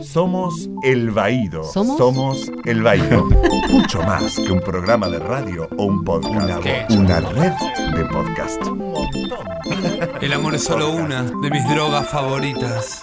[0.00, 1.64] Somos El Baído.
[1.64, 2.50] ¿Somos?
[2.64, 3.24] El Baído.
[3.70, 6.90] Mucho más que un programa de radio o un podcast.
[6.90, 7.52] Una, red
[7.94, 8.62] de podcast.
[10.22, 13.02] El amor es solo una de mis drogas favoritas.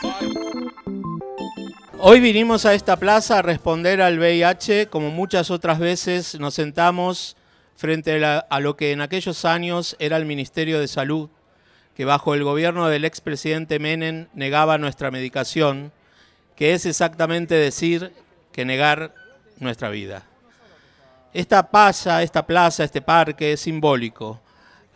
[2.00, 7.36] Hoy vinimos a esta plaza a responder al VIH, como muchas otras veces nos sentamos
[7.76, 11.30] frente a, la- a lo que en aquellos años era el Ministerio de Salud,
[11.96, 15.92] que bajo el gobierno del expresidente Menem negaba nuestra medicación,
[16.60, 18.12] que es exactamente decir
[18.52, 19.16] que negar
[19.59, 20.23] nuestra vida.
[21.34, 24.41] Esta plaza, esta plaza, este parque es simbólico.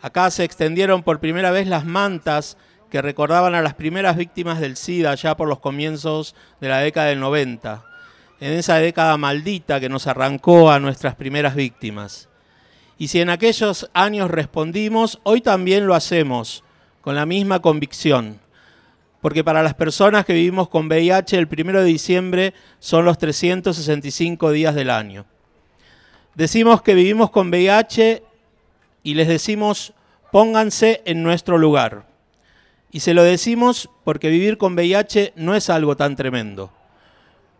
[0.02, 2.58] Acá se extendieron por primera vez las mantas
[2.90, 7.06] que recordaban a las primeras víctimas del SIDA ya por los comienzos de la década
[7.06, 7.82] del 90,
[8.40, 12.28] en esa década maldita que nos arrancó a nuestras primeras víctimas.
[12.98, 16.62] Y si en aquellos años respondimos, hoy también lo hacemos
[17.00, 18.43] con la misma convicción.
[19.24, 24.50] Porque para las personas que vivimos con VIH, el primero de diciembre son los 365
[24.50, 25.24] días del año.
[26.34, 28.22] Decimos que vivimos con VIH
[29.02, 29.94] y les decimos,
[30.30, 32.06] pónganse en nuestro lugar.
[32.90, 36.70] Y se lo decimos porque vivir con VIH no es algo tan tremendo.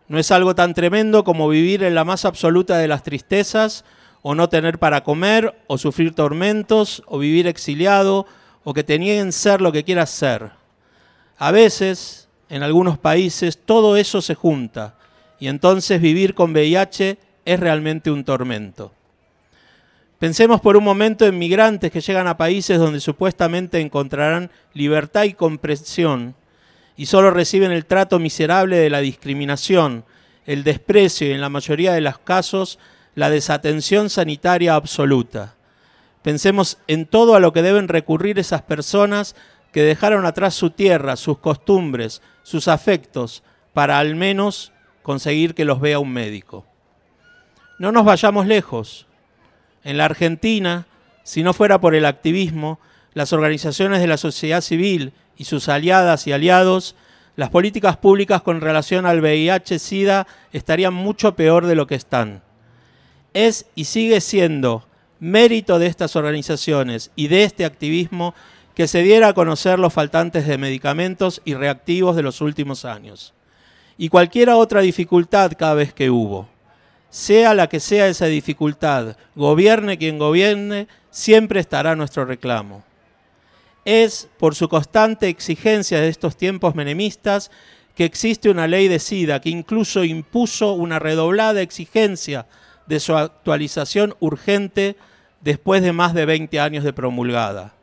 [0.06, 3.86] No es algo tan tremendo como vivir en la más absoluta de las tristezas,
[4.20, 8.26] o no tener para comer, o sufrir tormentos, o vivir exiliado,
[8.64, 10.62] o que te nieguen ser lo que quieras ser.
[11.38, 14.94] A veces, en algunos países, todo eso se junta,
[15.40, 18.92] y entonces vivir con VIH es realmente un tormento.
[20.18, 25.34] Pensemos por un momento en migrantes que llegan a países donde supuestamente encontrarán libertad y
[25.34, 26.34] comprensión
[26.96, 30.04] y solo reciben el trato miserable de la discriminación,
[30.46, 32.78] el desprecio y en la mayoría de los casos
[33.14, 35.56] la desatención sanitaria absoluta.
[36.22, 39.36] Pensemos en todo a lo que deben recurrir esas personas
[39.74, 44.72] que dejaron atrás su tierra, sus costumbres, sus afectos, para al menos
[45.02, 46.64] conseguir que los vea un médico.
[47.80, 49.08] No nos vayamos lejos.
[49.82, 50.86] En la Argentina,
[51.24, 52.78] si no fuera por el activismo,
[53.14, 56.94] las organizaciones de la sociedad civil y sus aliadas y aliados,
[57.34, 62.44] las políticas públicas con relación al VIH-Sida estarían mucho peor de lo que están.
[63.32, 64.86] Es y sigue siendo
[65.18, 68.36] mérito de estas organizaciones y de este activismo
[68.74, 73.34] que se diera a conocer los faltantes de medicamentos y reactivos de los últimos años.
[73.96, 76.48] Y cualquier otra dificultad cada vez que hubo
[77.14, 82.82] sea la que sea esa dificultad, gobierne quien gobierne, siempre estará nuestro reclamo.
[83.84, 87.52] Es por su constante exigencia de estos tiempos menemistas
[87.94, 92.46] que existe una ley de SIDA que incluso impuso una redoblada exigencia
[92.88, 94.96] de su actualización urgente
[95.40, 97.74] después de más de 20 años de promulgada.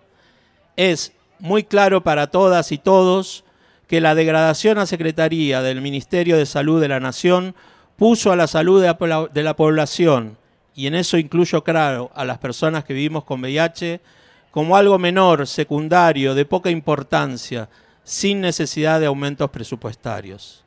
[0.82, 3.44] Es muy claro para todas y todos
[3.86, 7.54] que la degradación a Secretaría del Ministerio de Salud de la Nación
[7.98, 10.40] puso a la salud de la, población,
[10.74, 14.02] y en eso incluyo, claro, a las personas que vivimos con VIH,
[14.50, 17.70] como algo menor, secundario, de poca importancia,
[18.04, 20.64] sin necesidad de aumentos presupuestarios.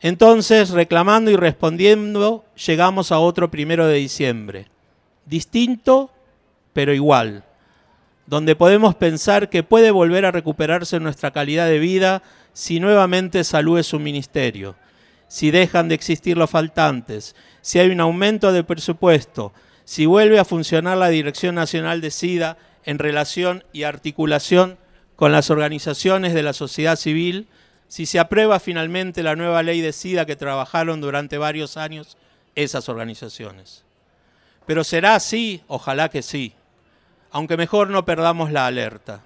[0.00, 4.66] Entonces, reclamando y respondiendo, llegamos a otro primero de diciembre,
[5.24, 6.10] distinto,
[6.72, 7.44] pero igual,
[8.30, 12.22] donde podemos pensar que puede volver a recuperarse nuestra calidad de vida
[12.54, 14.76] si nuevamente salud es un ministerio
[15.30, 19.52] si dejan de existir los faltantes, si hay un aumento de presupuesto,
[19.84, 24.76] si vuelve a funcionar la Dirección Nacional de SIDA en relación y articulación
[25.14, 27.46] con las organizaciones de la sociedad civil,
[27.86, 32.16] si se aprueba finalmente la nueva ley de SIDA que trabajaron durante varios años
[32.56, 33.84] esas organizaciones.
[34.66, 36.54] Pero será así, ojalá que sí,
[37.32, 39.22] aunque mejor no perdamos la alerta.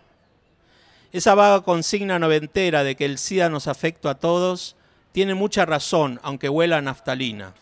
[1.13, 4.77] Esa vaga consigna noventera de que el SIDA nos afecta a todos
[5.13, 7.55] tiene mucha razón, aunque huela a naftalina,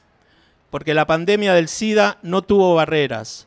[0.70, 3.46] porque la pandemia del SIDA no tuvo barreras.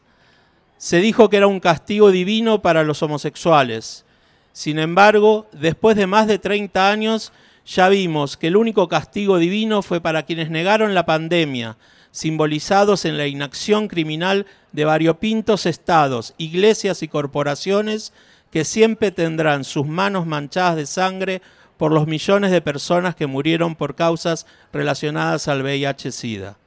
[0.78, 4.06] Se dijo que era un castigo divino para los homosexuales.
[4.54, 7.34] Sin embargo, después de más de 30 años,
[7.66, 11.78] ya vimos que el único castigo divino fue para quienes negaron la pandemia,
[12.16, 18.14] simbolizados en la inacción criminal de variopintos estados, iglesias y corporaciones
[18.52, 21.42] que siempre tendrán sus manos manchadas de sangre
[21.76, 26.58] por los millones de personas que murieron por causas relacionadas al VIH-Sida.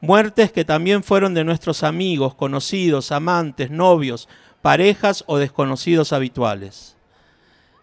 [0.00, 4.30] Muertes que también fueron de nuestros amigos, conocidos, amantes, novios,
[4.62, 6.96] parejas o desconocidos habituales.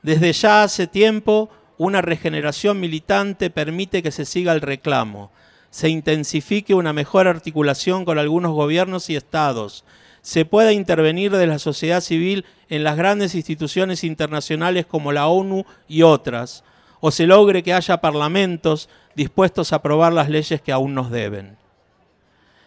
[0.01, 5.31] Desde ya hace tiempo, una regeneración militante permite que se siga el reclamo,
[5.77, 9.83] se intensifique una mejor articulación con algunos gobiernos y estados,
[10.23, 15.65] se pueda intervenir de la sociedad civil en las grandes instituciones internacionales como la ONU
[15.87, 16.63] y otras,
[16.99, 21.57] o se logre que haya parlamentos dispuestos a aprobar las leyes que aún nos deben.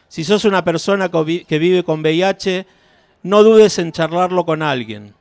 [0.07, 2.65] Si sos una persona que vive con VIH,
[3.25, 5.15] no dudes en charlarlo con alguien.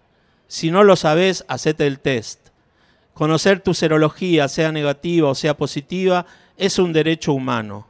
[0.47, 2.49] Si no lo sabes, hacete el test.
[3.15, 6.27] Conocer tu serología, sea negativa o sea positiva,
[6.59, 7.87] es un derecho humano.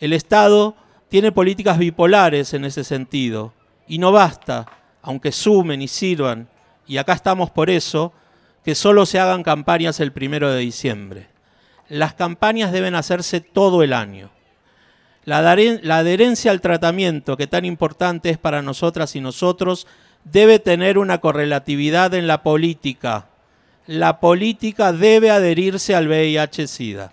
[0.00, 0.76] El Estado
[1.08, 3.52] tiene políticas bipolares en ese sentido,
[3.86, 4.66] y no basta,
[5.02, 6.48] aunque sumen y sirvan,
[6.86, 8.12] y acá estamos por eso,
[8.64, 11.26] que solo se hagan campañas el primero de diciembre.
[11.88, 14.30] Las campañas deben hacerse todo el año.
[15.24, 19.86] La, adherencia al tratamiento, que tan importante es para nosotras y nosotros,
[20.24, 23.26] debe tener una correlatividad en la política.
[23.86, 27.12] La política debe adherirse al VIH-Sida.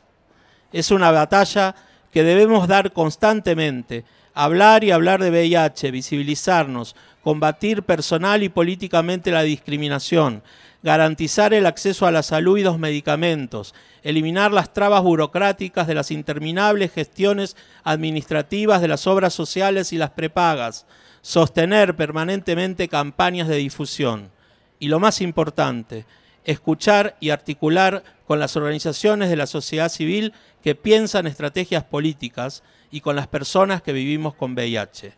[0.72, 1.76] Es una batalla
[2.12, 4.06] que debemos dar constantemente.
[4.34, 10.44] Hablar y hablar de VIH, visibilizarnos, combatir personal y políticamente la discriminación,
[10.82, 13.74] garantizar el acceso a la salud y los medicamentos,
[14.04, 20.12] eliminar las trabas burocráticas de las interminables gestiones administrativas de las obras sociales y las
[20.12, 20.86] prepagas,
[21.22, 24.32] sostener permanentemente campañas de difusión
[24.80, 26.06] y lo más importante,
[26.46, 30.34] escuchar y articular con las organizaciones de la sociedad civil
[30.64, 35.14] que piensan estrategias políticas y con las personas que vivimos con VIH.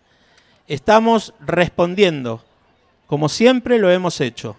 [0.67, 2.43] Estamos respondiendo,
[3.07, 4.55] como siempre lo hemos hecho,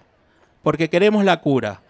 [0.62, 1.82] porque queremos la cura,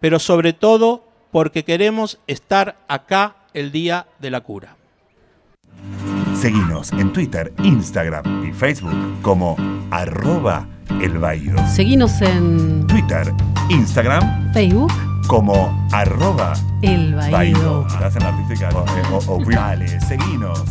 [0.00, 4.76] pero sobre todo porque queremos estar acá el día de la cura.
[6.42, 9.54] Seguinos en Twitter, Instagram y Facebook como
[9.92, 10.66] arroba
[11.00, 11.16] el
[11.68, 13.32] Seguinos en Twitter,
[13.68, 14.92] Instagram, Facebook
[15.28, 17.86] como arroba el baído.
[17.86, 18.70] artística
[19.28, 19.38] o,
[20.00, 20.64] seguinos.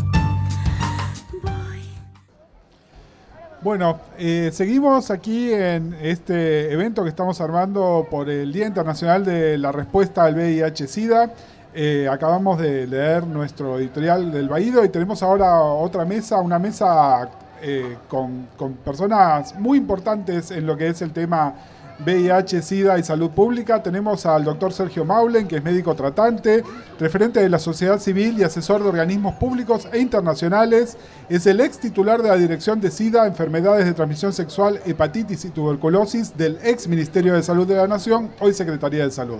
[3.61, 9.57] Bueno, eh, seguimos aquí en este evento que estamos armando por el Día Internacional de
[9.57, 11.31] la Respuesta al VIH-Sida.
[11.73, 17.29] Eh, acabamos de leer nuestro editorial del Baído y tenemos ahora otra mesa, una mesa
[17.61, 18.47] eh, con,
[18.83, 21.53] personas muy importantes en lo que es el tema
[22.05, 23.81] VIH, SIDA y Salud Pública.
[23.81, 26.61] Tenemos al doctor Sergio Maulen, que es médico tratante,
[26.99, 30.97] referente de la sociedad civil y asesor de organismos públicos e internacionales.
[31.29, 35.51] Es el ex titular de la Dirección de SIDA, Enfermedades de Transmisión Sexual, Hepatitis y
[35.51, 39.39] Tuberculosis del ex Ministerio de Salud de la Nación, hoy Secretaría de Salud.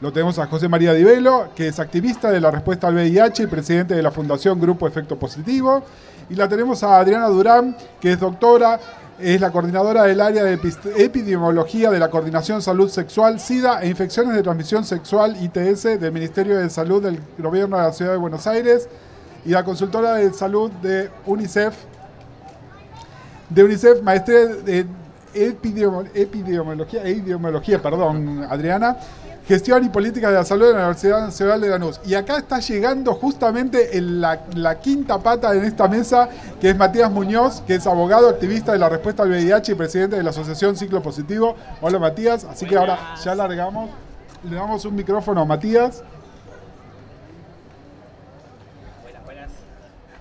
[0.00, 3.46] Lo tenemos a José María Divelo, que es activista de la respuesta al VIH y
[3.46, 5.82] presidente de la Fundación Grupo Efecto Positivo.
[6.30, 8.80] Y la tenemos a Adriana Durán, que es doctora
[9.18, 10.58] es la coordinadora del área de
[10.96, 16.56] epidemiología de la Coordinación Salud Sexual, SIDA e Infecciones de Transmisión Sexual, ITS, del Ministerio
[16.56, 18.88] de Salud del Gobierno de la Ciudad de Buenos Aires,
[19.44, 21.74] y la consultora de salud de UNICEF,
[23.50, 24.86] de UNICEF, maestría de
[25.34, 28.96] epidemiología, epidemiología, perdón, Adriana,
[29.46, 32.00] Gestión y Política de la Salud de la Universidad Nacional de Lanús.
[32.06, 36.28] Y acá está llegando justamente la, quinta pata en esta mesa,
[36.60, 40.16] que es Matías Muñoz, que es abogado, activista de la respuesta al VIH y presidente
[40.16, 41.56] de la Asociación Ciclo Positivo.
[41.80, 43.90] Hola Matías, así que ahora ya largamos.
[44.48, 46.02] Le damos un micrófono a Matías.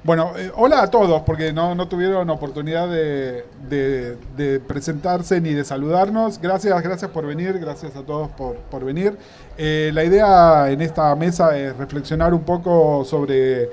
[0.09, 6.41] Bueno, eh, hola a todos, porque no, tuvieron oportunidad de, presentarse ni de saludarnos.
[6.41, 9.15] Gracias, gracias por venir, gracias a todos por, venir.
[9.55, 13.69] Eh, la idea en esta mesa es reflexionar un poco sobre,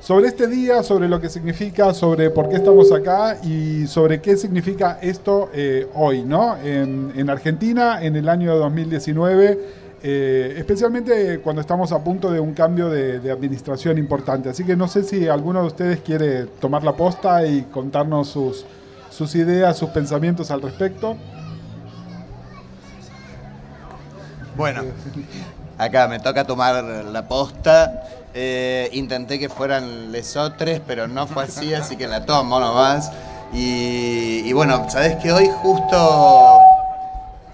[0.00, 4.38] sobre este día, sobre lo que significa, sobre por qué estamos acá y sobre qué
[4.38, 6.56] significa esto eh, hoy, ¿no?
[6.56, 12.52] En, en Argentina, en el año 2019 eh, especialmente cuando estamos a punto de un
[12.52, 14.50] cambio de, administración importante.
[14.50, 18.64] Así que no sé si alguno de ustedes quiere tomar la posta y contarnos sus,
[19.10, 21.16] sus ideas, sus pensamientos al respecto.
[24.56, 24.82] Bueno,
[25.78, 28.02] acá me toca tomar la posta.
[28.34, 33.10] Eh, intenté que fueran lesotres, pero no fue así, así que la tomo nomás.
[33.52, 36.58] Y, y bueno, sabes que hoy justo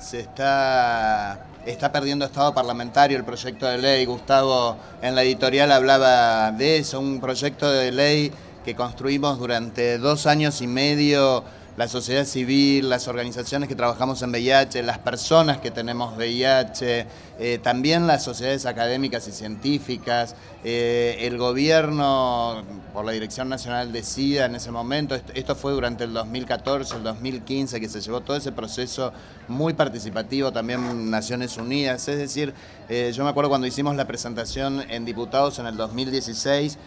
[0.00, 4.04] se está está perdiendo estado parlamentario el proyecto de ley.
[4.04, 8.32] Gustavo en la editorial hablaba de eso, un proyecto de ley
[8.64, 11.44] que construimos durante dos años y medio
[11.76, 17.06] la sociedad civil, las organizaciones que trabajamos en VIH, las personas que tenemos VIH,
[17.38, 22.62] eh, también las sociedades académicas y científicas, eh, el gobierno
[22.92, 27.02] por la Dirección Nacional de SIDA en ese momento, esto, fue durante el 2014, el
[27.04, 29.12] 2015, que se llevó todo ese proceso
[29.48, 32.52] muy participativo, también Naciones Unidas, es decir,
[32.90, 36.78] eh, yo me acuerdo cuando hicimos la presentación en diputados en el 2016,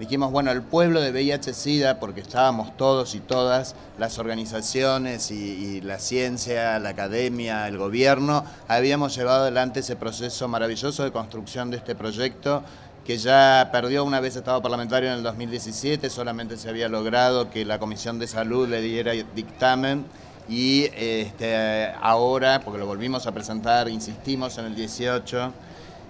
[0.00, 5.98] dijimos, bueno, el pueblo de VIH-Sida, porque estábamos todos y todas, las organizaciones y, la
[5.98, 11.94] ciencia, la academia, el gobierno, habíamos llevado adelante ese proceso maravilloso de construcción de este
[11.94, 12.62] proyecto
[13.04, 17.66] que ya perdió una vez estado parlamentario en el 2017, solamente se había logrado que
[17.66, 20.06] la Comisión de Salud le diera dictamen
[20.48, 25.52] y este, ahora, porque lo volvimos a presentar, insistimos en el 18,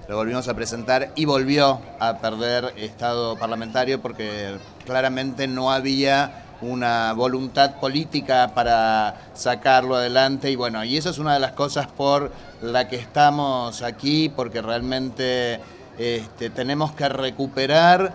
[0.09, 7.13] lo volvimos a presentar y volvió a perder estado parlamentario porque claramente no había una
[7.15, 12.33] voluntad política para sacarlo adelante y bueno, y eso es una de las cosas por
[12.61, 15.61] la que estamos aquí, porque realmente
[15.99, 18.13] este, tenemos que recuperar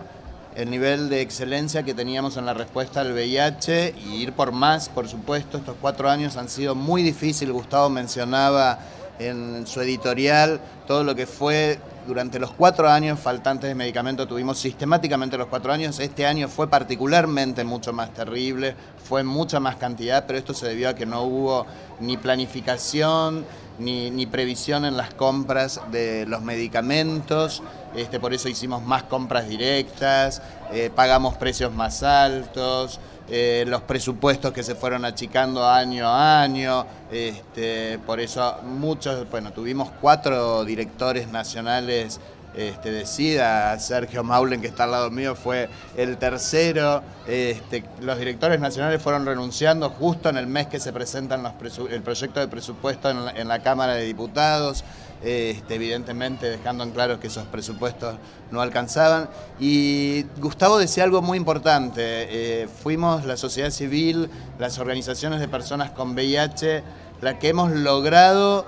[0.54, 4.88] el nivel de excelencia que teníamos en la respuesta al VIH y ir por más,
[4.88, 5.58] por supuesto.
[5.58, 7.52] Estos cuatro años han sido muy difíciles.
[7.52, 8.78] Gustavo mencionaba
[9.18, 14.58] en su editorial todo lo que fue durante los cuatro años faltantes de medicamento tuvimos
[14.58, 15.98] sistemáticamente los cuatro años.
[15.98, 20.88] Este año fue particularmente mucho más terrible, fue mucha más cantidad, pero esto se debió
[20.88, 21.66] a que no hubo
[22.00, 23.44] ni planificación,
[23.78, 27.62] ni, ni previsión en las compras de los medicamentos.
[27.96, 30.42] Este, por eso hicimos más compras directas,
[30.72, 33.00] eh, pagamos precios más altos.
[33.28, 39.52] Eh, los presupuestos que se fueron achicando año a año, este, por eso muchos, bueno,
[39.52, 42.20] tuvimos cuatro directores nacionales
[42.56, 47.02] este, de SIDA, Sergio Maulen, que está al lado mío, fue el tercero.
[47.26, 51.52] Este, los directores nacionales fueron renunciando justo en el mes que se presentan los
[51.90, 54.84] el proyecto de presupuesto en la, en la Cámara de Diputados.
[55.22, 58.16] Este, evidentemente dejando en claro que esos presupuestos
[58.50, 59.28] no alcanzaban.
[59.58, 65.90] Y Gustavo decía algo muy importante, eh, fuimos la sociedad civil, las organizaciones de personas
[65.90, 66.82] con VIH,
[67.22, 68.66] la que hemos logrado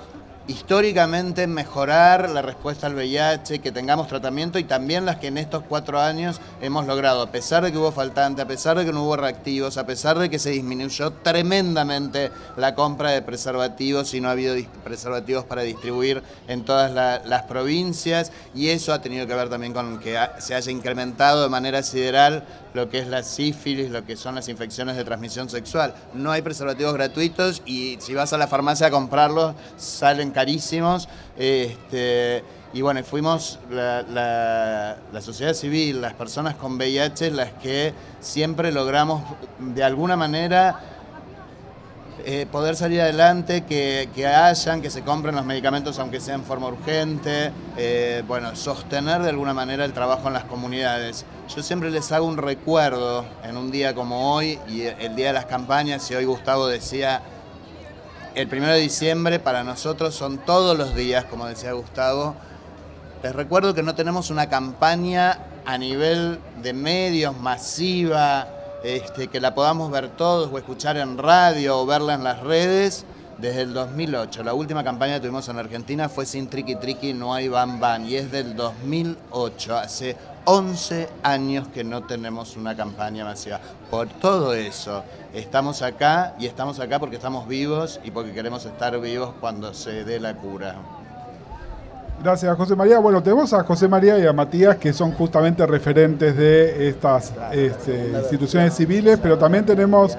[0.49, 5.63] históricamente mejorar la respuesta al VIH, que tengamos tratamiento y también las que en estos
[5.69, 9.05] cuatro años hemos logrado, a pesar de que hubo faltante, a pesar de que no
[9.05, 14.29] hubo reactivos, a pesar de que se disminuyó tremendamente la compra de preservativos y no
[14.29, 19.35] ha habido preservativos para distribuir en todas la, las provincias y eso ha tenido que
[19.35, 22.45] ver también con que se haya incrementado de manera sideral
[22.79, 25.95] lo que es la sífilis, lo que son las infecciones de transmisión sexual.
[26.15, 31.09] No hay preservativos gratuitos y si vas a la farmacia a comprarlos salen carísimos.
[31.37, 37.95] Este, y bueno, fuimos la, la, la, sociedad civil, las personas con VIH, las que
[38.21, 39.25] siempre logramos
[39.59, 40.79] de alguna manera
[42.25, 46.45] eh, poder salir adelante, que, que, hayan, que se compren los medicamentos aunque sea en
[46.45, 51.25] forma urgente, eh, bueno, sostener de alguna manera el trabajo en las comunidades.
[51.55, 55.33] Yo siempre les hago un recuerdo en un día como hoy y el día de
[55.33, 57.23] las campañas, y hoy Gustavo decía,
[58.35, 62.35] el primero de diciembre para nosotros son todos los días, como decía Gustavo.
[63.23, 68.47] Les recuerdo que no tenemos una campaña a nivel de medios masiva,
[68.83, 73.05] este, que la podamos ver todos o escuchar en radio o verla en las redes
[73.39, 74.43] desde el 2008.
[74.43, 78.07] La última campaña que tuvimos en Argentina fue Sin Triqui Triqui No hay Ban Ban
[78.07, 79.77] y es del 2008.
[79.77, 83.61] Hace 11 años que no tenemos una campaña masiva.
[83.91, 88.99] Por todo eso, estamos acá y estamos acá porque estamos vivos y porque queremos estar
[89.01, 90.98] vivos cuando se dé la cura.
[92.23, 92.99] Gracias, José María.
[92.99, 98.13] Bueno, tenemos a José María y a Matías, que son justamente referentes de estas este,
[98.21, 100.17] instituciones civiles, pero también tenemos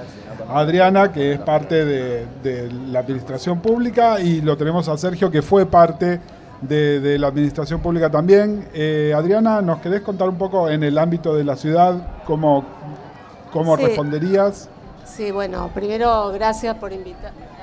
[0.49, 5.29] a Adriana, que es parte de, de, la administración pública, y lo tenemos a Sergio,
[5.29, 6.21] que fue parte
[6.61, 8.69] de, de la administración pública también.
[8.73, 12.63] Eh, Adriana, ¿nos querés contar un poco en el ámbito de la ciudad cómo,
[13.51, 13.83] cómo sí.
[13.83, 14.69] responderías?
[15.03, 17.58] Sí, bueno, primero gracias por invitarme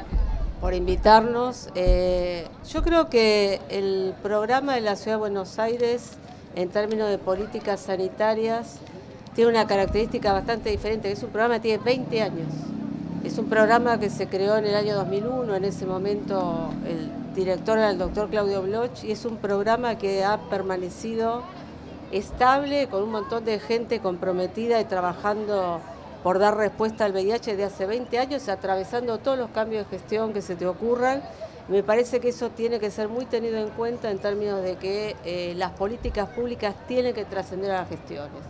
[0.60, 1.68] por invitarnos.
[1.74, 6.12] Eh, yo creo que el programa de la Ciudad de Buenos Aires,
[6.54, 8.78] en términos de políticas sanitarias,
[9.34, 11.12] tiene una característica bastante diferente.
[11.12, 12.52] Es un programa que tiene 20 años.
[13.22, 15.56] Es un programa que se creó en el año 2001.
[15.56, 20.24] En ese momento el director era el doctor Claudio Bloch y es un programa que
[20.24, 21.42] ha permanecido
[22.12, 25.80] estable con un montón de gente comprometida y trabajando
[26.26, 30.32] por dar respuesta al VIH de hace 20 años, atravesando todos los cambios de gestión
[30.32, 31.22] que se te ocurran.
[31.68, 35.14] Me parece que eso tiene que ser muy tenido en cuenta en términos de que
[35.24, 38.42] eh, las políticas públicas tienen que trascender a las gestiones.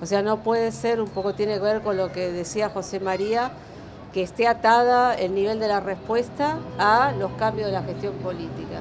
[0.00, 3.00] O sea, no puede ser, un poco tiene que ver con lo que decía José
[3.00, 3.50] María,
[4.12, 8.80] que esté atada el nivel de la respuesta a los cambios de la gestión política.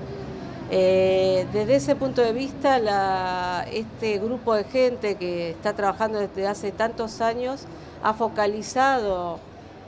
[0.69, 6.47] Eh, desde ese punto de vista, la, este grupo de gente que está trabajando desde
[6.47, 7.65] hace tantos años
[8.03, 9.39] ha focalizado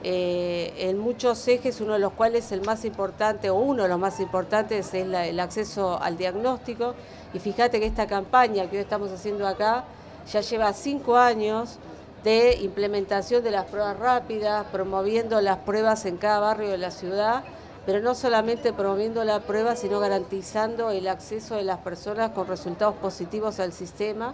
[0.03, 3.99] eh, en muchos ejes, uno de los cuales el más importante, o uno de los
[3.99, 6.95] más importantes, es el acceso al diagnóstico.
[7.33, 9.83] Y fíjate que esta campaña que hoy estamos haciendo acá
[10.31, 11.77] ya lleva cinco años
[12.23, 17.43] de implementación de las pruebas rápidas, promoviendo las pruebas en cada barrio de la ciudad,
[17.85, 22.95] pero no solamente promoviendo la prueba, sino garantizando el acceso de las personas con resultados
[22.95, 24.33] positivos al sistema.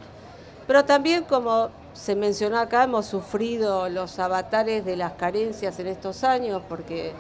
[0.68, 6.24] Pero también, como se mencionó acá, hemos sufrido los avatares de las carencias en estos
[6.24, 7.12] años, porque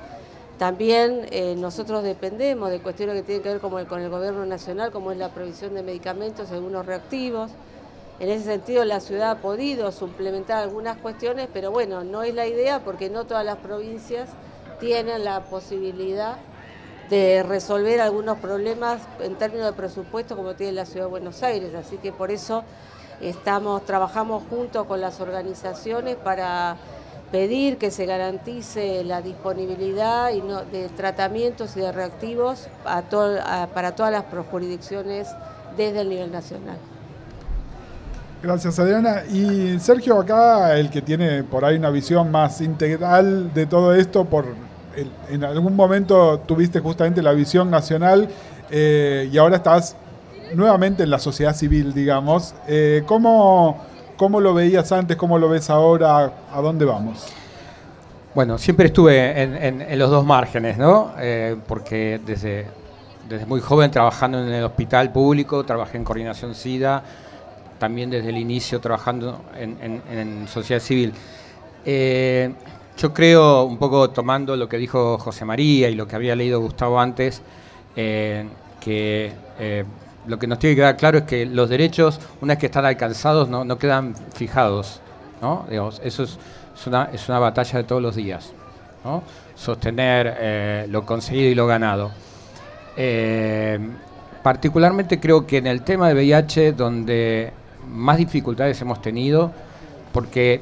[0.57, 4.45] también eh, nosotros dependemos de cuestiones que tienen que ver con el, con el gobierno
[4.45, 7.51] nacional, como es la provisión de medicamentos algunos reactivos.
[8.19, 12.45] En ese sentido, la ciudad ha podido suplementar algunas cuestiones, pero bueno, no es la
[12.45, 14.29] idea porque no todas las provincias
[14.79, 16.37] tienen la posibilidad
[17.09, 21.73] de resolver algunos problemas en términos de presupuesto como tiene la ciudad de Buenos Aires.
[21.75, 22.63] Así que por eso
[23.21, 26.77] estamos, trabajamos junto con las organizaciones para
[27.31, 30.31] pedir que se garantice la disponibilidad
[30.71, 35.29] de tratamientos y de reactivos para todas las jurisdicciones
[35.77, 36.77] desde el nivel nacional.
[38.43, 39.23] Gracias, Adriana.
[39.31, 44.25] Y Sergio, acá el que tiene por ahí una visión más integral de todo esto,
[44.25, 44.45] por
[45.29, 48.27] en algún momento tuviste justamente la visión nacional
[48.69, 49.95] eh, y ahora estás
[50.55, 52.53] nuevamente en la sociedad civil, digamos.
[52.67, 53.79] Eh, ¿cómo,
[54.17, 55.17] ¿Cómo lo veías antes?
[55.17, 56.31] ¿Cómo lo ves ahora?
[56.51, 57.27] ¿A dónde vamos?
[58.33, 61.13] Bueno, siempre estuve en, los dos márgenes, ¿no?
[61.19, 62.65] Eh, porque desde,
[63.27, 67.03] desde muy joven trabajando en el hospital público, trabajé en coordinación SIDA,
[67.77, 71.13] también desde el inicio trabajando en, sociedad civil.
[71.83, 72.53] Eh,
[72.97, 76.61] yo creo, un poco tomando lo que dijo José María y lo que había leído
[76.61, 77.41] Gustavo antes,
[77.95, 79.33] que
[80.27, 82.85] lo que nos tiene que quedar claro es que los derechos, una vez que están
[82.85, 85.01] alcanzados, no, quedan fijados.
[85.41, 85.65] ¿no?
[86.03, 86.37] eso es,
[86.85, 88.53] una, es una batalla de todos los días.
[89.55, 92.11] Sostener lo conseguido y lo ganado.
[94.43, 97.51] particularmente creo que en el tema de VIH, donde
[97.87, 99.51] más dificultades hemos tenido
[100.11, 100.61] porque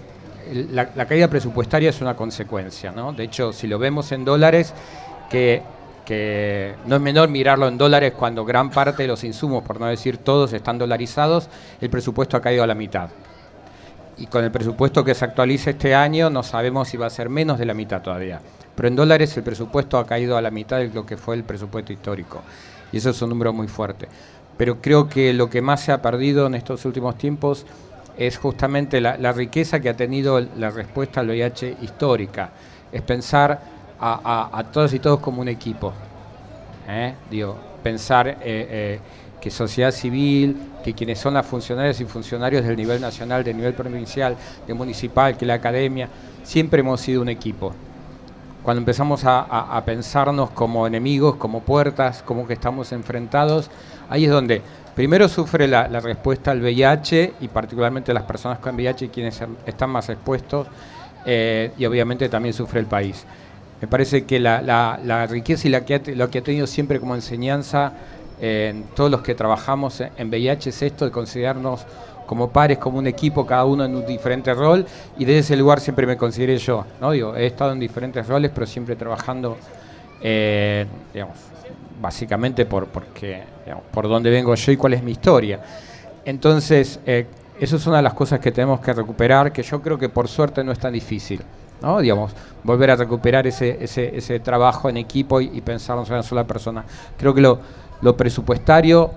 [0.71, 2.91] la, caída presupuestaria es una consecuencia.
[2.91, 3.13] ¿no?
[3.13, 4.73] De hecho, si lo vemos en dólares,
[5.29, 5.61] que,
[6.09, 9.85] que, no es menor mirarlo en dólares cuando gran parte de los insumos, por no
[9.85, 11.49] decir todos, están dolarizados,
[11.79, 13.09] el presupuesto ha caído a la mitad.
[14.17, 17.29] Y con el presupuesto que se actualiza este año no sabemos si va a ser
[17.29, 18.41] menos de la mitad todavía.
[18.75, 21.43] Pero en dólares el presupuesto ha caído a la mitad de lo que fue el
[21.43, 22.41] presupuesto histórico.
[22.91, 24.07] Y eso es un número muy fuerte
[24.59, 27.65] pero creo que lo que más se ha perdido en estos últimos tiempos
[28.17, 32.49] es justamente la, riqueza que ha tenido la respuesta al VIH histórica.
[32.91, 33.61] Es pensar
[33.99, 35.93] a, todos y todos como un equipo.
[36.87, 37.15] ¿eh?
[37.29, 38.99] Digo, pensar eh, eh,
[39.41, 43.73] que sociedad civil, que quienes son las funcionarias y funcionarios del nivel nacional, del nivel
[43.73, 44.35] provincial,
[44.65, 46.09] del municipal, que la academia,
[46.43, 47.73] siempre hemos sido un equipo.
[48.63, 53.69] Cuando empezamos a, a pensarnos como enemigos, como puertas, como que estamos enfrentados,
[54.09, 54.61] Ahí es donde
[54.95, 60.09] primero sufre la, respuesta al VIH y particularmente las personas con VIH quienes están más
[60.09, 60.67] expuestos
[61.25, 63.25] eh, y obviamente también sufre el país.
[63.81, 67.93] Me parece que la, riqueza y que lo que ha tenido siempre como enseñanza
[68.41, 71.85] eh, en todos los que trabajamos en VIH es esto de considerarnos
[72.25, 74.85] como pares, como un equipo, cada uno en un diferente rol,
[75.17, 77.09] y desde ese lugar siempre me consideré yo, ¿no?
[77.09, 79.57] Digo, he estado en diferentes roles, pero siempre trabajando,
[80.21, 81.35] eh, digamos,
[81.99, 83.41] básicamente por, porque,
[83.91, 85.59] por dónde vengo yo y cuál es mi historia.
[86.23, 87.25] Entonces, eh,
[87.59, 90.27] eso es una de las cosas que tenemos que recuperar, que yo creo que por
[90.27, 91.41] suerte no es tan difícil.
[91.81, 91.99] ¿No?
[91.99, 92.31] Digamos,
[92.63, 96.83] volver a recuperar ese, ese, ese trabajo en equipo y, pensarnos en una sola persona.
[97.17, 97.59] Creo que lo,
[98.01, 99.11] lo presupuestario,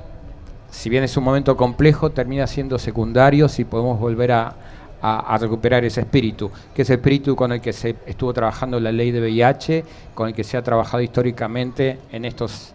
[0.70, 4.54] si bien es un momento complejo, termina siendo secundario si podemos volver a,
[5.02, 8.92] a, recuperar ese espíritu, que es el espíritu con el que se estuvo trabajando la
[8.92, 12.72] ley de VIH, con el que se ha trabajado históricamente en estos,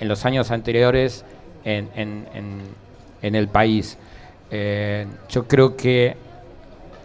[0.00, 1.24] en los años anteriores
[1.64, 1.88] en,
[3.20, 3.98] el país.
[4.50, 6.16] Eh, yo creo que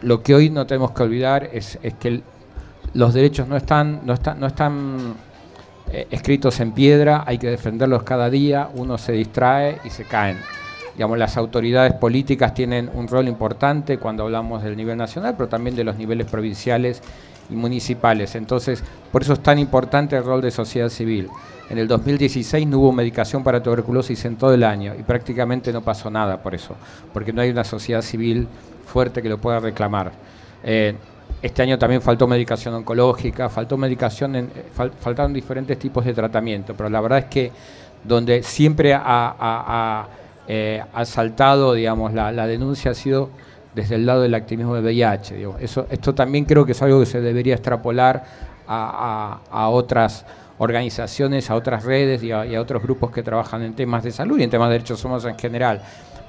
[0.02, 2.22] lo que hoy no tenemos que olvidar es, que
[2.94, 4.02] los derechos no están
[5.92, 10.38] eh, escritos en piedra, hay que defenderlos cada día, uno se distrae y se caen
[10.98, 15.76] digamos, las autoridades políticas tienen un rol importante cuando hablamos del nivel nacional, pero también
[15.76, 17.04] de los niveles provinciales
[17.52, 18.34] y municipales.
[18.34, 21.30] Entonces, por eso es tan importante el rol de sociedad civil.
[21.70, 25.82] En el 2016 no hubo medicación para tuberculosis en todo el año y prácticamente no
[25.82, 26.76] pasó nada por eso,
[27.14, 28.48] porque no hay una sociedad civil
[28.88, 30.12] fuerte que lo pueda reclamar.
[30.64, 30.96] Eh,
[31.42, 36.90] este año también faltó medicación oncológica, faltó medicación, en, faltaron diferentes tipos de tratamiento, pero
[36.90, 37.52] la verdad es que
[38.04, 40.08] donde siempre ha
[40.50, 43.30] eh, ha saltado, digamos, la, denuncia ha sido
[43.76, 45.46] desde el lado del activismo de VIH.
[45.60, 48.24] Esto también creo que es algo que se debería extrapolar
[48.66, 50.26] a, otras
[50.58, 54.44] organizaciones, a otras redes y a, otros grupos que trabajan en temas de salud y
[54.44, 55.82] en temas de derechos humanos en general.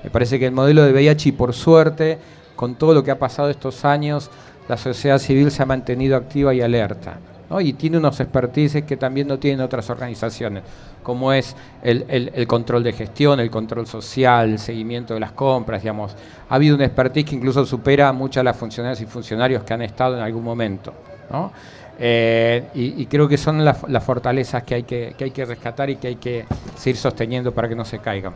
[0.02, 2.18] Me parece que el modelo de VIH, y por suerte,
[2.58, 4.32] con todo lo que ha pasado estos años,
[4.68, 7.16] la sociedad civil se ha mantenido activa y alerta.
[7.48, 7.60] ¿no?
[7.60, 10.64] Y tiene unos expertices que también no tienen otras organizaciones,
[11.04, 16.16] como es el, control de gestión, el control social, el seguimiento de las compras, digamos.
[16.48, 19.74] Ha habido un expertise que incluso supera a muchas de las funcionarias y funcionarios que
[19.74, 20.92] han estado en algún momento.
[21.30, 21.52] ¿no?
[21.96, 25.44] Eh, y, y creo que son las, las fortalezas que hay que, que hay que
[25.44, 26.44] rescatar y que hay que
[26.74, 28.32] seguir sosteniendo para que no se caigan.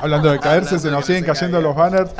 [0.00, 2.10] Hablando de caerse, se nos siguen cayendo los banners.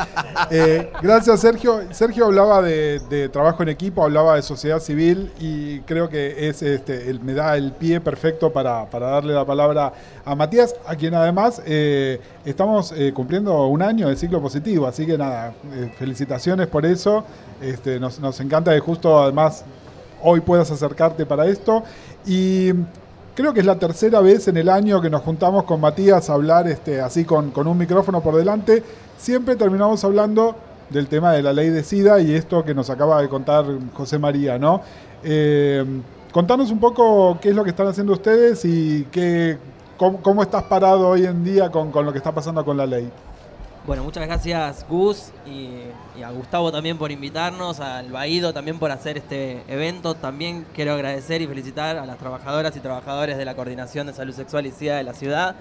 [0.50, 1.80] Eh, gracias, Sergio.
[1.90, 6.62] Sergio hablaba de, de trabajo en equipo, hablaba de sociedad civil y creo que es
[6.62, 9.92] este, el- me da el pie perfecto para, para darle la palabra
[10.24, 14.86] a Matías, a quien además eh, estamos eh, cumpliendo un año de ciclo positivo.
[14.86, 15.52] Así que nada,
[15.98, 17.24] felicitaciones por eso.
[17.60, 19.64] Este, nos, nos encanta que justo además
[20.22, 21.82] hoy puedas acercarte para esto.
[22.26, 22.72] Y
[23.34, 26.34] creo que es la tercera vez en el año que nos juntamos con Matías a
[26.34, 28.82] hablar este, así con, con un micrófono por delante.
[29.16, 30.56] Siempre terminamos hablando
[30.90, 33.64] del tema de la ley de SIDA y esto que nos acaba de contar
[33.94, 34.82] José María, ¿no?
[35.24, 35.84] Eh,
[36.32, 39.56] contanos un poco qué es lo que están haciendo ustedes y qué,
[39.96, 42.86] cómo, cómo estás parado hoy en día con, con lo que está pasando con la
[42.86, 43.10] ley.
[43.84, 49.18] Bueno, muchas gracias Gus y, a Gustavo también por invitarnos, al Baído también por hacer
[49.18, 50.14] este evento.
[50.14, 54.32] También quiero agradecer y felicitar a las trabajadoras y trabajadores de la Coordinación de Salud
[54.32, 55.56] Sexual y SIDA de la ciudad.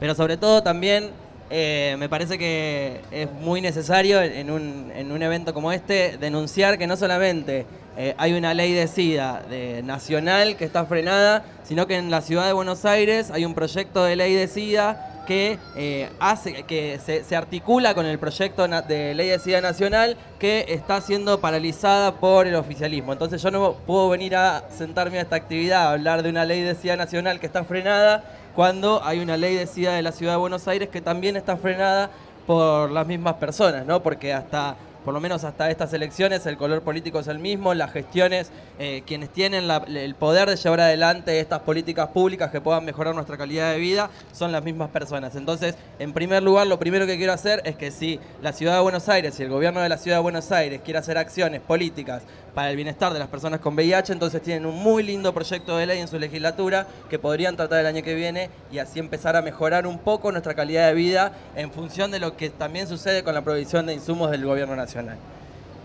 [0.00, 1.10] Pero sobre todo también
[1.50, 6.78] eh, me parece que es muy necesario en un, en un evento como este denunciar
[6.78, 7.64] que no solamente
[7.96, 12.22] eh, hay una ley de SIDA de nacional que está frenada, sino que en la
[12.22, 16.98] ciudad de Buenos Aires hay un proyecto de ley de SIDA que eh, hace que
[16.98, 22.46] se, articula con el proyecto de ley de SIDA nacional que está siendo paralizada por
[22.46, 23.12] el oficialismo.
[23.12, 26.62] Entonces yo no puedo venir a sentarme a esta actividad a hablar de una ley
[26.62, 30.32] de SIDA nacional que está frenada cuando hay una ley de SIDA de la ciudad
[30.32, 32.10] de Buenos Aires que también está frenada
[32.46, 34.02] por las mismas personas, ¿no?
[34.02, 37.92] Porque hasta por lo menos hasta estas elecciones el color político es el mismo, las
[37.92, 43.14] gestiones, eh, quienes tienen el poder de llevar adelante estas políticas públicas que puedan mejorar
[43.14, 45.34] nuestra calidad de vida son las mismas personas.
[45.34, 48.82] Entonces, en primer lugar, lo primero que quiero hacer es que si la ciudad de
[48.82, 52.22] Buenos Aires y el gobierno de la ciudad de Buenos Aires quiere hacer acciones políticas
[52.54, 55.86] para el bienestar de las personas con VIH, entonces tienen un muy lindo proyecto de
[55.86, 59.42] ley en su legislatura que podrían tratar el año que viene y así empezar a
[59.42, 63.34] mejorar un poco nuestra calidad de vida en función de lo que también sucede con
[63.34, 64.91] la provisión de insumos del gobierno nacional.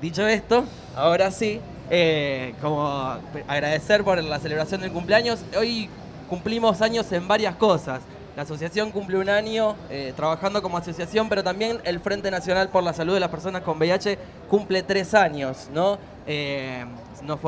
[0.01, 0.65] Dicho esto,
[0.95, 3.15] ahora sí, eh, como
[3.47, 5.39] agradecer por la celebración del cumpleaños.
[5.57, 5.89] Hoy
[6.29, 8.01] cumplimos años en varias cosas.
[8.35, 12.83] La asociación cumple un año eh, trabajando como asociación, pero también el Frente Nacional por
[12.83, 15.97] la Salud de las Personas con VIH cumple tres años, ¿no?
[16.27, 16.85] Eh,
[17.23, 17.39] nos,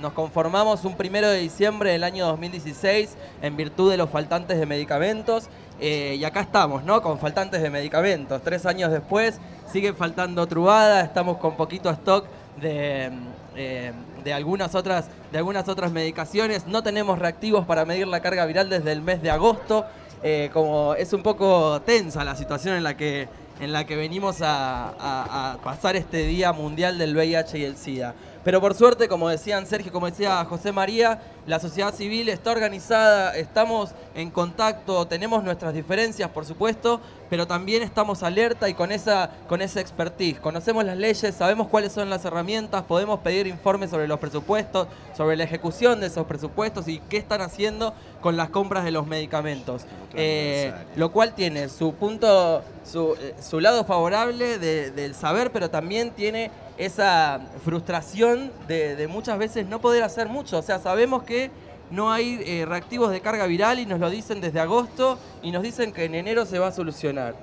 [0.00, 4.66] nos conformamos un primero de diciembre del año 2016 en virtud de los faltantes de
[4.66, 5.48] medicamentos.
[5.80, 7.02] Eh, y acá estamos, ¿no?
[7.02, 8.40] Con faltantes de medicamentos.
[8.42, 9.38] Tres años después
[9.70, 12.26] sigue faltando trubada, estamos con poquito stock
[12.60, 13.10] de,
[13.56, 13.92] eh,
[14.24, 16.66] de, algunas otras, de algunas otras medicaciones.
[16.66, 19.84] No tenemos reactivos para medir la carga viral desde el mes de agosto.
[20.22, 23.28] Eh, como es un poco tensa la situación en la que,
[23.60, 28.14] en la que venimos a, pasar este Día Mundial del VIH y el SIDA.
[28.44, 33.36] Pero por suerte, como decían Sergio, como decía José María, la sociedad civil está organizada,
[33.36, 39.30] estamos en contacto, tenemos nuestras diferencias, por supuesto, pero también estamos alerta y con esa,
[39.48, 40.38] con esa expertise.
[40.40, 45.36] Conocemos las leyes, sabemos cuáles son las herramientas, podemos pedir informes sobre los presupuestos, sobre
[45.36, 49.82] la ejecución de esos presupuestos y qué están haciendo con las compras de los medicamentos.
[50.14, 55.68] Eh, lo cual tiene su punto, su, eh, su lado favorable de- del saber, pero
[55.70, 60.58] también tiene esa frustración de, de muchas veces no poder hacer mucho.
[60.58, 61.50] O sea, sabemos que
[61.90, 65.62] no hay eh, reactivos de carga viral y nos lo dicen desde agosto y nos
[65.62, 67.34] dicen que en enero se va a solucionar.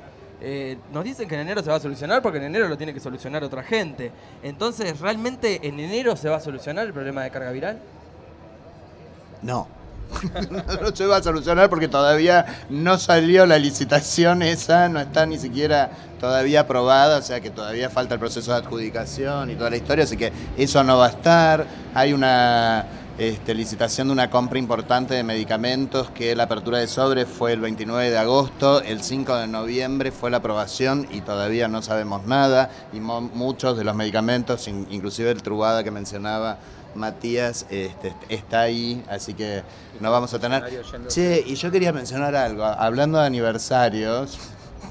[0.41, 2.93] Eh, nos dicen que en enero se va a solucionar porque en enero lo tiene
[2.93, 4.11] que solucionar otra gente.
[4.41, 7.79] Entonces, ¿realmente en enero se va a solucionar el problema de carga viral?
[9.41, 9.67] No.
[10.81, 15.37] no se va a solucionar porque todavía no salió la licitación esa, no está ni
[15.37, 19.77] siquiera todavía aprobada, o sea que todavía falta el proceso de adjudicación y toda la
[19.77, 21.65] historia, así que eso no va a estar.
[21.93, 22.85] Hay una
[23.17, 27.59] este, licitación de una compra importante de medicamentos que la apertura de sobre fue el
[27.61, 32.71] 29 de agosto, el 5 de noviembre fue la aprobación y todavía no sabemos nada
[32.91, 36.57] y muchos de los medicamentos, in- inclusive el trubada que mencionaba
[36.95, 39.63] Matías este, está ahí, así que
[39.99, 40.63] no vamos a tener.
[41.07, 44.37] Che, y yo quería mencionar algo, hablando de aniversarios.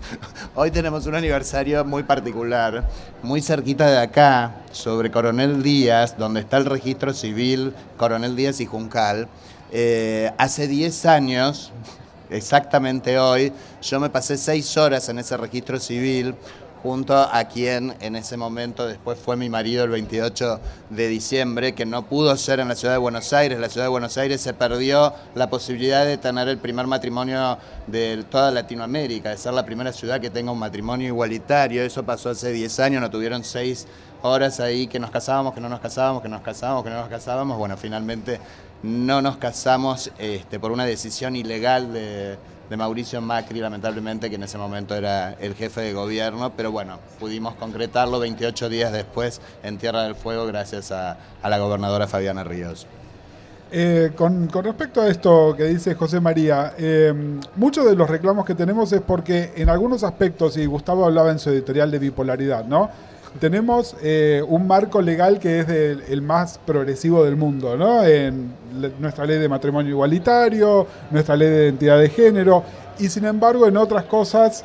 [0.55, 2.89] Hoy tenemos un aniversario muy particular,
[3.23, 8.67] muy cerquita de acá, sobre Coronel Díaz, donde está el registro civil Coronel Díaz y
[8.67, 9.29] Juncal.
[9.71, 11.73] Eh, hace 10 años,
[12.31, 16.35] exactamente hoy, yo me pasé seis horas en ese registro civil
[16.83, 21.87] junto a quien en ese momento después fue mi marido el 28 de diciembre, que
[21.87, 23.61] no pudo ser en la ciudad de Buenos Aires.
[23.61, 28.25] La ciudad de Buenos Aires se perdió la posibilidad de tener el primer matrimonio de
[28.29, 31.83] toda Latinoamérica, de ser la primera ciudad que tenga un matrimonio igualitario.
[31.83, 33.87] Eso pasó hace 10 años, no tuvieron seis
[34.23, 37.09] horas ahí que nos casábamos, que no nos casábamos, que nos casábamos, que no nos
[37.09, 37.59] casábamos.
[37.59, 38.41] Bueno, finalmente
[38.83, 42.39] no nos casamos este, por una decisión ilegal de
[42.73, 46.99] de Mauricio Macri, lamentablemente, que en ese momento era el jefe de gobierno, pero bueno,
[47.21, 52.87] pudimos concretarlo 28 días después en Tierra del Fuego gracias a, la gobernadora Fabiana Ríos.
[53.71, 57.13] Eh, con, respecto a esto que dice José María, eh,
[57.57, 61.39] muchos de los reclamos que tenemos es porque en algunos aspectos, y Gustavo hablaba en
[61.39, 62.89] su editorial de bipolaridad, ¿no?
[63.41, 68.05] Tenemos eh, un marco legal que es el más progresivo del mundo, ¿no?
[68.05, 68.53] En
[68.99, 72.63] nuestra ley de matrimonio igualitario, nuestra ley de identidad de género,
[72.99, 74.65] y sin embargo en otras cosas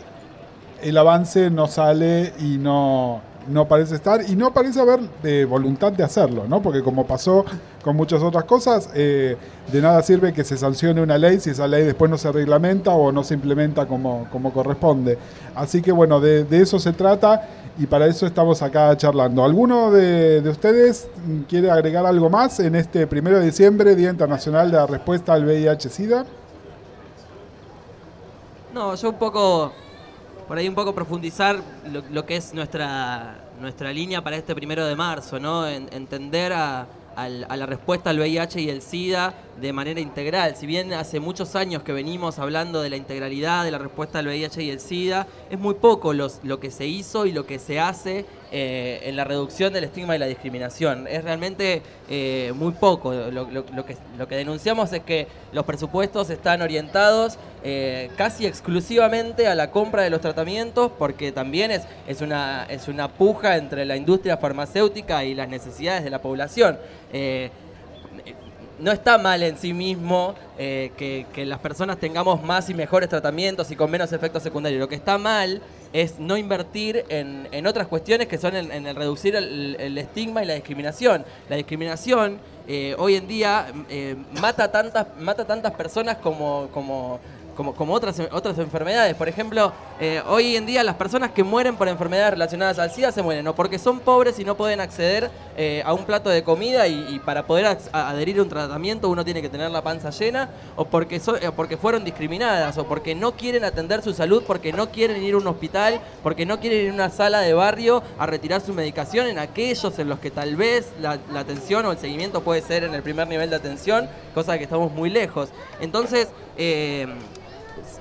[0.81, 5.91] el avance no sale y no, no parece estar, y no parece haber de voluntad
[5.91, 6.61] de hacerlo, ¿no?
[6.61, 7.45] Porque como pasó
[7.81, 9.37] con muchas otras cosas, eh,
[9.71, 12.91] de nada sirve que se sancione una ley si esa ley después no se reglamenta
[12.91, 15.17] o no se implementa como, como corresponde.
[15.55, 19.43] Así que bueno, de eso se trata y para eso estamos acá charlando.
[19.43, 21.09] ¿Alguno de, ustedes
[21.47, 25.45] quiere agregar algo más en este primero de diciembre, Día Internacional de la Respuesta al
[25.45, 26.25] VIH-Sida?
[28.73, 29.71] No, yo un poco,
[30.47, 31.57] por ahí un poco profundizar
[32.11, 35.67] lo, que es nuestra, nuestra línea para este primero de marzo, ¿no?
[35.67, 36.87] entender a,
[37.17, 40.55] a la respuesta al VIH y el SIDA de manera integral.
[40.55, 44.27] Si bien hace muchos años que venimos hablando de la integralidad de la respuesta al
[44.27, 47.57] VIH y el SIDA, es muy poco los, lo que se hizo y lo que
[47.57, 51.07] se hace eh, en la reducción del estigma y la discriminación.
[51.07, 53.13] Es realmente eh, muy poco.
[53.13, 53.47] Lo,
[53.85, 59.71] que, lo que denunciamos es que los presupuestos están orientados eh, casi exclusivamente a la
[59.71, 64.37] compra de los tratamientos, porque también es, es, una, es una puja entre la industria
[64.37, 66.77] farmacéutica y las necesidades de la población
[68.79, 73.71] no está mal en sí mismo eh, que, las personas tengamos más y mejores tratamientos
[73.71, 74.79] y con menos efectos secundarios.
[74.79, 75.61] Lo que está mal
[75.93, 80.53] es no invertir en, otras cuestiones que son en, el reducir el, estigma y la
[80.53, 81.25] discriminación.
[81.49, 87.19] La discriminación eh, hoy en día eh, mata, tantas, mata tantas personas como, como
[87.57, 89.15] como, como otras, otras enfermedades.
[89.15, 93.11] Por ejemplo, eh, hoy en día las personas que mueren por enfermedades relacionadas al SIDA
[93.11, 96.43] se mueren o porque son pobres y no pueden acceder eh, a un plato de
[96.43, 100.49] comida y, para poder adherir a un tratamiento uno tiene que tener la panza llena,
[100.75, 104.91] o porque, eh, porque fueron discriminadas, o porque no quieren atender su salud, porque no
[104.91, 108.27] quieren ir a un hospital, porque no quieren ir a una sala de barrio a
[108.27, 112.41] retirar su medicación en aquellos en los que tal vez la, atención o el seguimiento
[112.41, 115.49] puede ser en el primer nivel de atención, cosa que estamos muy lejos.
[115.79, 116.27] Entonces,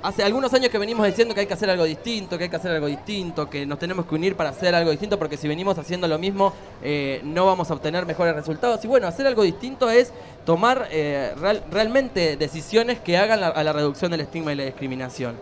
[0.03, 2.57] hace algunos años que venimos diciendo que hay que hacer algo distinto, que hay que
[2.57, 5.79] hacer algo distinto, que nos tenemos que unir para hacer algo distinto, porque si venimos
[5.79, 8.85] haciendo lo mismo eh, no vamos a obtener mejores resultados.
[8.85, 10.13] Y bueno, hacer algo distinto es
[10.45, 11.33] tomar eh,
[11.71, 15.37] realmente decisiones que hagan a la reducción del estigma y la discriminación.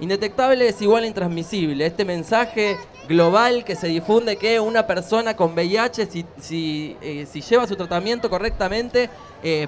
[0.00, 1.84] Indetectable es igual a intransmisible.
[1.84, 7.42] Este mensaje global que se difunde que una persona con VIH, si, si, eh, si
[7.42, 9.10] lleva su tratamiento correctamente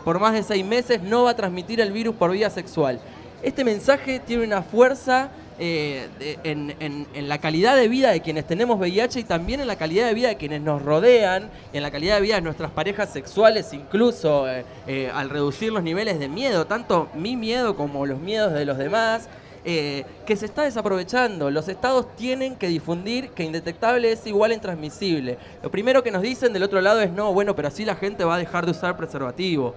[0.05, 3.01] por más de seis meses, no va a transmitir el virus por vía sexual
[3.43, 6.09] este mensaje tiene una fuerza eh,
[6.43, 10.15] en, la calidad de vida de quienes tenemos VIH y también en la calidad de
[10.15, 13.73] vida de quienes nos rodean, y en la calidad de vida de nuestras parejas sexuales,
[13.73, 18.53] incluso eh, eh, al reducir los niveles de miedo, tanto mi miedo como los miedos
[18.55, 19.29] de los demás.
[19.65, 21.49] que se está desaprovechando.
[21.49, 25.39] Los estados tienen que difundir que indetectable es igual a intransmisible.
[25.63, 28.25] Lo primero que nos dicen del otro lado es no, bueno, pero así la gente
[28.25, 29.77] va a dejar de usar preservativo.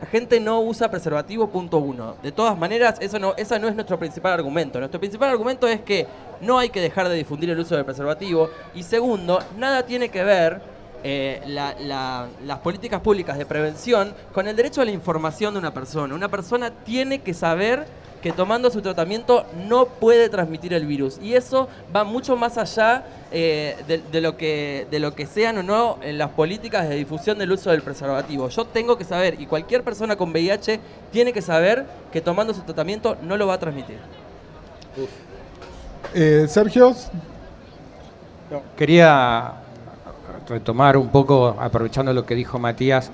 [0.00, 2.14] La gente no usa preservativo, punto uno.
[2.22, 4.78] De todas maneras, eso no, ese no es nuestro principal argumento.
[4.78, 6.06] Nuestro principal argumento es que
[6.40, 8.48] no hay que dejar de difundir el uso del preservativo.
[8.74, 10.60] Y segundo, nada tiene que ver
[11.02, 16.14] eh, las políticas públicas de prevención con el derecho a la información de una persona.
[16.14, 17.86] Una persona tiene que saber
[18.22, 21.18] que tomando su tratamiento no puede transmitir el virus.
[21.22, 25.62] Y eso va mucho más allá eh, de, lo que, de lo que sean o
[25.62, 28.48] no en las políticas de difusión del uso del preservativo.
[28.48, 30.80] Yo tengo que saber, y cualquier persona con VIH
[31.12, 33.98] tiene que saber que tomando su tratamiento no lo va a transmitir.
[36.14, 36.94] Eh, Sergio.
[38.76, 39.52] Quería
[40.48, 43.10] retomar un poco, aprovechando lo que dijo Matías,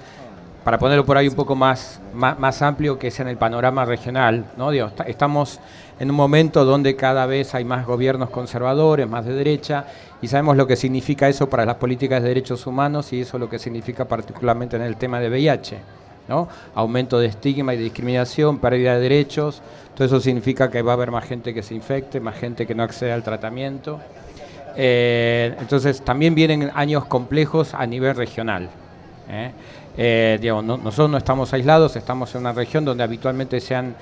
[0.65, 4.47] para ponerlo por ahí un poco más, más, amplio, que es en el panorama regional.
[4.57, 4.73] ¿no?
[4.73, 5.61] estamos
[6.01, 9.85] en un momento donde cada vez hay más gobiernos conservadores, más de derecha,
[10.23, 13.51] y sabemos lo que significa eso para las políticas de derechos humanos y eso lo
[13.51, 15.79] que significa particularmente en el tema de VIH.
[16.29, 16.49] ¿no?
[16.75, 19.61] Aumento de estigma y discriminación, pérdida de derechos.
[19.95, 22.75] Todo eso significa que va a haber más gente que se infecte, más gente que
[22.75, 24.01] no accede al tratamiento.
[24.77, 28.71] Eh, entonces también vienen años complejos a nivel regional.
[29.29, 29.53] ¿eh?
[29.97, 33.95] Eh, digamos, no- nosotros no estamos aislados, estamos en una región donde habitualmente se han,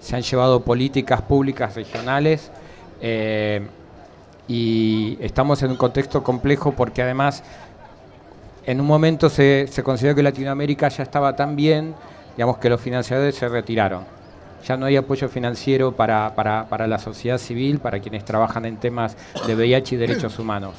[0.00, 2.50] se han llevado políticas públicas regionales
[3.00, 3.66] eh,
[4.48, 7.42] y estamos en un contexto complejo porque además
[8.66, 11.94] en un momento se, se consideró que Latinoamérica ya estaba tan bien,
[12.36, 14.04] digamos que los financiadores se retiraron.
[14.66, 18.76] Ya no hay apoyo financiero para, para- para la sociedad civil, para quienes trabajan en
[18.76, 20.74] temas de VIH y derechos humanos.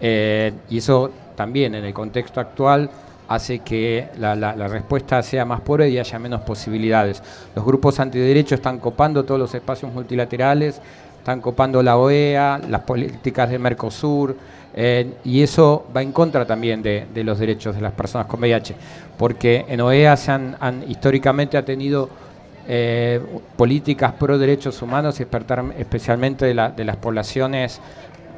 [0.00, 2.88] Eh, y eso también en el contexto actual
[3.28, 4.34] hace que la,
[4.68, 7.22] respuesta sea más pobre y haya menos posibilidades.
[7.54, 10.80] Los grupos antiderechos están copando todos los espacios multilaterales,
[11.18, 14.34] están copando la OEA, las políticas de Mercosur,
[14.74, 18.74] eh, y eso va en contra también de, los derechos de las personas con VIH,
[19.18, 22.08] porque en OEA se han, históricamente ha tenido
[22.66, 23.20] eh,
[23.56, 25.26] políticas pro derechos humanos y
[25.78, 27.80] especialmente de, de las poblaciones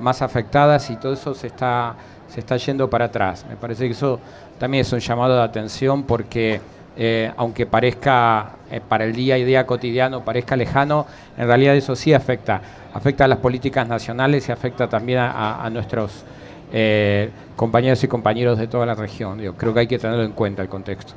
[0.00, 1.94] más afectadas y todo eso se está,
[2.28, 3.44] se está yendo para atrás.
[3.48, 4.18] Me parece que eso
[4.60, 6.60] también es un llamado de atención porque
[6.96, 11.96] eh, aunque parezca eh, para el día y día cotidiano, parezca lejano, en realidad eso
[11.96, 12.60] sí afecta.
[12.92, 16.24] Afecta a las políticas nacionales y afecta también a, a- a nuestros
[16.72, 19.38] eh, compañeros y compañeros de toda la región.
[19.38, 21.14] Digo, creo que hay que tenerlo en cuenta el contexto.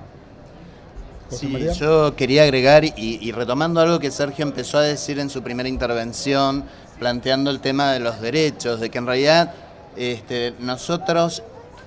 [1.30, 5.42] Sí, yo quería agregar, y, y retomando algo que Sergio empezó a decir en su
[5.42, 6.64] primera intervención,
[7.00, 9.52] planteando el tema de los derechos, de que en realidad
[9.98, 11.42] este, nosotros,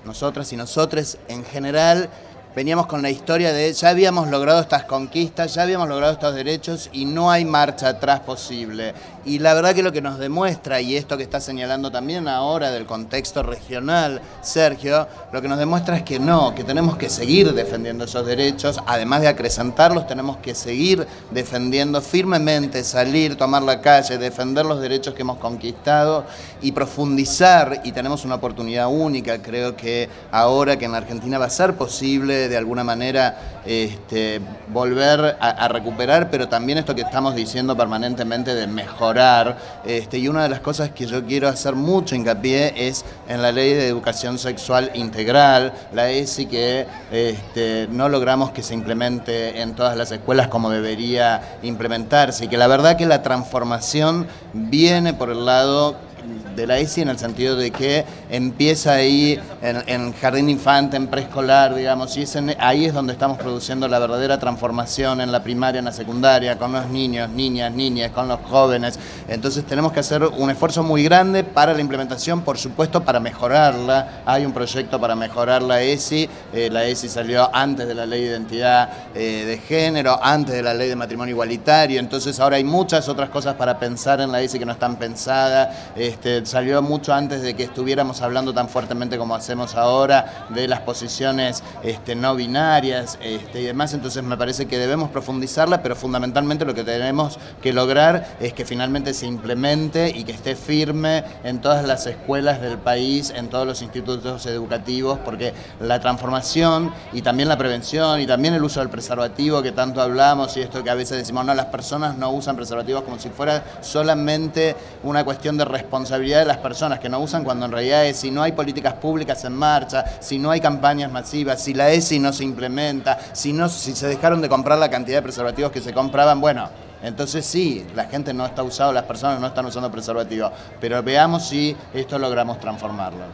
[0.07, 2.09] nosotras y nosotres en general,
[2.57, 6.89] veníamos con la historia de ya habíamos logrado estas conquistas, ya habíamos logrado estos derechos
[6.91, 8.95] y no hay marcha atrás posible.
[9.25, 12.71] Y la verdad que lo que nos demuestra, y esto que está señalando también ahora
[12.71, 17.53] del contexto regional, Sergio, lo que nos demuestra es que no, que tenemos que seguir
[17.53, 24.17] defendiendo esos derechos, además de acrecentarlos, tenemos que seguir defendiendo firmemente, salir, tomar la calle,
[24.17, 26.25] defender los derechos que hemos conquistado
[26.61, 31.45] y profundizar, y tenemos una oportunidad única, creo que ahora que en la Argentina va
[31.45, 37.35] a ser posible de alguna manera este, volver a, recuperar, pero también esto que estamos
[37.35, 39.57] diciendo permanentemente de mejorar.
[39.85, 43.51] Este, y una de las cosas que yo quiero hacer mucho hincapié es en la
[43.51, 49.75] ley de educación sexual integral, la ESI, que este, no logramos que se implemente en
[49.75, 52.45] todas las escuelas como debería implementarse.
[52.45, 56.06] Y que la verdad que la transformación viene por el lado
[56.55, 61.75] de la ESI en el sentido de que empieza ahí en, jardín infante, en preescolar,
[61.75, 62.25] digamos, y
[62.59, 66.71] ahí es donde estamos produciendo la verdadera transformación en la primaria, en la secundaria, con
[66.71, 68.99] los niños, niñas, niñas, con los jóvenes.
[69.27, 74.21] Entonces tenemos que hacer un esfuerzo muy grande para la implementación, por supuesto, para mejorarla.
[74.25, 76.27] Hay un proyecto para mejorar la ESI.
[76.53, 80.63] Eh, la ESI salió antes de la ley de identidad eh, de género, antes de
[80.63, 81.99] la ley de matrimonio igualitario.
[81.99, 85.69] Entonces ahora hay muchas otras cosas para pensar en la ESI que no están pensadas.
[86.17, 90.79] Este, salió mucho antes de que estuviéramos hablando tan fuertemente como hacemos ahora de las
[90.79, 93.93] posiciones este, no binarias este, y demás.
[93.93, 98.65] Entonces me parece que debemos profundizarla, pero fundamentalmente lo que tenemos que lograr es que
[98.65, 103.67] finalmente se implemente y que esté firme en todas las escuelas del país, en todos
[103.67, 108.89] los institutos educativos, porque la transformación y también la prevención y también el uso del
[108.89, 112.55] preservativo que tanto hablamos y esto que a veces decimos, no, las personas no usan
[112.55, 117.43] preservativos como si fuera solamente una cuestión de responsabilidad de las personas que no usan
[117.43, 121.11] cuando en realidad es si no hay políticas públicas en marcha, si no hay campañas
[121.11, 124.89] masivas, si la ESI no se implementa, si, no, si se dejaron de comprar la
[124.89, 126.69] cantidad de preservativos que se compraban, bueno,
[127.01, 131.47] entonces sí, la gente no está usando, las personas no están usando preservativos, pero veamos
[131.47, 133.25] si esto logramos transformarlo.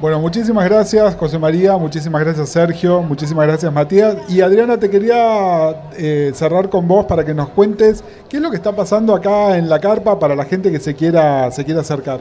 [0.00, 4.16] Bueno, muchísimas gracias José María, muchísimas gracias Sergio, muchísimas gracias Matías.
[4.30, 8.48] Y Adriana, te quería eh, cerrar con vos para que nos cuentes qué es lo
[8.50, 11.82] que está pasando acá en la carpa para la gente que se quiera, se quiera
[11.82, 12.20] acercar.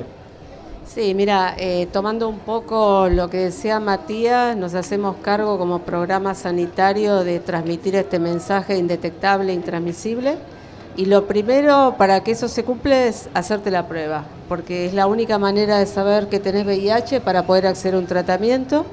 [0.85, 6.35] Sí, mira, eh, tomando un poco lo que decía Matías, nos hacemos cargo como programa
[6.35, 10.35] sanitario de transmitir este mensaje indetectable, intransmisible.
[10.95, 15.07] Y lo primero para que eso se cumpla es hacerte la prueba, porque es la
[15.07, 18.85] única manera de saber que tenés VIH para poder acceder a un tratamiento.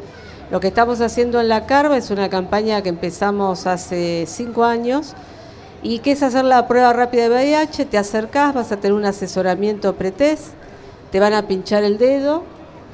[0.51, 5.15] Lo que estamos haciendo en la CARVA es una campaña que empezamos hace cinco años
[5.83, 9.05] y que es hacer la prueba rápida de VIH, te acercás, vas a tener un
[9.05, 10.49] asesoramiento pretest,
[11.11, 12.45] te van a pinchar el dedo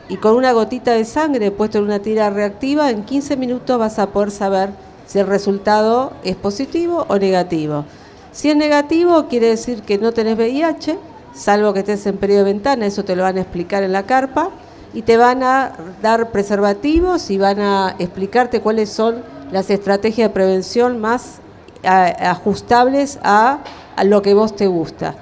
[0.08, 3.98] y con una gotita de sangre puesto en una tira reactiva, en 15 minutos vas
[3.98, 4.70] a poder saber
[5.06, 7.84] si el resultado es positivo o negativo.
[8.32, 10.98] Si es negativo, quiere decir que no tenés VIH,
[11.34, 14.04] salvo que estés en periodo de ventana, eso te lo van a explicar en la
[14.04, 14.50] carpa,
[14.94, 15.72] y te van a
[16.02, 21.40] dar preservativos y van a explicarte cuáles son las estrategias de prevención más
[21.82, 23.58] ajustables a,
[23.96, 25.14] a lo que vos te gusta.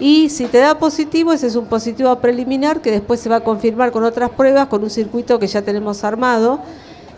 [0.00, 3.40] Y si te da positivo, ese es un positivo preliminar que después se va a
[3.40, 6.60] confirmar con otras pruebas, con un circuito que ya tenemos armado.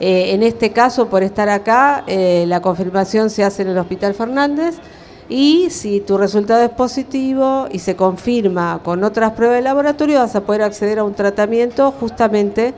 [0.01, 4.15] Eh, en este caso, por estar acá, eh, la confirmación se hace en el Hospital
[4.15, 4.77] Fernández.
[5.31, 10.35] Y si tu resultado es positivo y se confirma con otras pruebas de laboratorio, vas
[10.35, 12.75] a poder acceder a un tratamiento justamente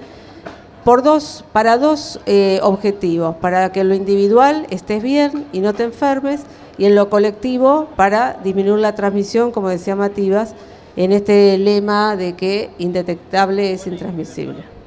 [0.85, 5.73] por dos, para dos eh, objetivos, para que en lo individual estés bien y no
[5.73, 6.43] te enfermes,
[6.77, 10.55] y en lo colectivo para disminuir la transmisión, como decía Matías,
[10.95, 14.82] en este lema de que indetectable es intransmisible.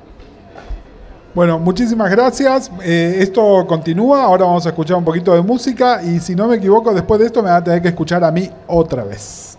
[1.35, 2.71] Bueno, muchísimas gracias.
[2.81, 4.23] Eh, esto continúa.
[4.23, 6.01] Ahora vamos a escuchar un poquito de música.
[6.01, 8.31] Y si no me equivoco, después de esto me va a tener que escuchar a
[8.31, 9.54] mí otra vez.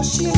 [0.00, 0.37] Yo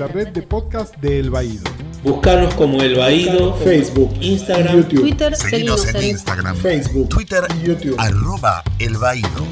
[0.00, 1.62] la red de podcast de El Baído.
[2.02, 5.00] Buscarnos como El Baído, Facebook, Instagram, YouTube.
[5.00, 7.96] Twitter, Seguinos seguinos en en Instagram, Facebook, Twitter, y YouTube.
[7.98, 9.44] arroba El Baído.